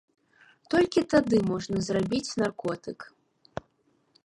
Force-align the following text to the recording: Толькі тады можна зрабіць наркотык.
Толькі 0.73 1.03
тады 1.13 1.37
можна 1.51 1.77
зрабіць 1.89 2.35
наркотык. 2.45 2.99